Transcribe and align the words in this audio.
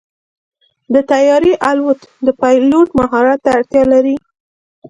د 0.93 0.95
طیارې 1.11 1.53
الوت 1.69 1.99
د 2.25 2.27
پيلوټ 2.41 2.87
مهارت 2.99 3.39
ته 3.43 3.49
اړتیا 3.57 3.83
لري. 3.93 4.15